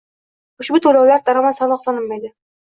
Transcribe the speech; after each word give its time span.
ushbu 0.63 0.79
to‘lovlarga 0.85 1.27
daromad 1.27 1.59
solig‘i 1.61 1.85
solinmaydi 1.85 2.35